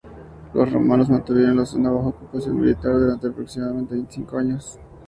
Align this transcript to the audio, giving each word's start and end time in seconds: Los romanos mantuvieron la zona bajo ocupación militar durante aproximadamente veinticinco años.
Los 0.55 0.71
romanos 0.73 1.11
mantuvieron 1.11 1.57
la 1.57 1.65
zona 1.67 1.91
bajo 1.91 2.09
ocupación 2.09 2.59
militar 2.59 2.91
durante 2.93 3.27
aproximadamente 3.27 3.93
veinticinco 3.93 4.35
años. 4.39 4.79